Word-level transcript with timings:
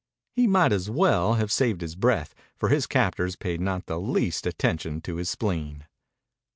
He 0.35 0.47
might 0.47 0.71
as 0.73 0.89
well 0.89 1.35
have 1.35 1.51
saved 1.51 1.81
his 1.81 1.95
breath, 1.95 2.33
for 2.57 2.69
his 2.69 2.87
captors 2.87 3.35
paid 3.35 3.61
not 3.61 3.85
the 3.85 3.99
least 3.99 4.47
attention 4.47 4.99
to 5.01 5.17
his 5.17 5.29
spleen. 5.29 5.85